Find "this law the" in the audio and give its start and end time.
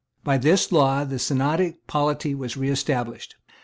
0.39-1.19